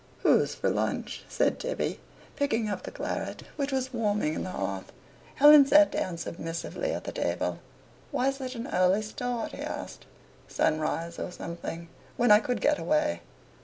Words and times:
"Who's 0.23 0.55
for 0.55 0.71
lunch?" 0.71 1.23
said 1.29 1.59
Tibby, 1.59 1.99
picking 2.35 2.67
up 2.69 2.81
the 2.81 2.89
claret, 2.91 3.43
which 3.55 3.71
was 3.71 3.93
warming 3.93 4.33
in 4.33 4.43
the 4.43 4.49
hearth. 4.49 4.91
Helen 5.35 5.63
sat 5.67 5.91
down 5.91 6.17
submissively 6.17 6.91
at 6.91 7.03
the 7.03 7.11
table. 7.11 7.59
"Why 8.09 8.31
such 8.31 8.55
an 8.55 8.65
early 8.73 9.03
start?" 9.03 9.51
he 9.51 9.61
asked. 9.61 10.07
"Sunrise 10.47 11.19
or 11.19 11.29
something 11.29 11.87
when 12.17 12.31
I 12.31 12.39
could 12.39 12.61
get 12.61 12.79
away." 12.79 13.21